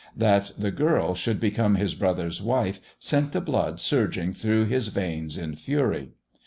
[0.17, 5.37] That the girl should become his brother's wife sent the blood surging through his veins
[5.37, 6.13] in fury.